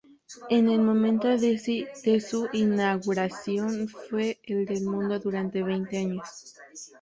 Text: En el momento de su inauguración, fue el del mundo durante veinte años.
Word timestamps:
En 0.49 0.67
el 0.67 0.79
momento 0.81 1.27
de 1.27 2.21
su 2.27 2.47
inauguración, 2.53 3.87
fue 3.87 4.39
el 4.45 4.65
del 4.65 4.81
mundo 4.83 5.19
durante 5.19 5.61
veinte 5.61 5.99
años. 5.99 6.55